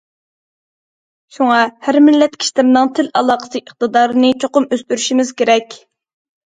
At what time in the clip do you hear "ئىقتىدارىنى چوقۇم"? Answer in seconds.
3.67-4.71